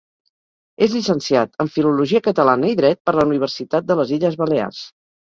És 0.85 0.93
llicenciat 0.93 1.51
en 1.63 1.67
Filologia 1.75 2.21
Catalana 2.27 2.71
i 2.71 2.77
Dret 2.79 2.99
per 3.09 3.13
la 3.19 3.25
Universitat 3.29 3.87
de 3.91 3.99
les 3.99 4.15
Illes 4.17 4.39
Balears. 4.41 4.81